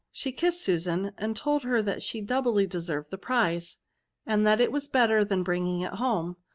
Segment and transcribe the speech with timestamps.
[0.11, 3.77] She kissed Susan, and told her that she doubly deserved the prize,
[4.25, 6.37] and that was better than bringing it home.